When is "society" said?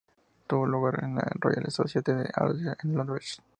1.69-2.09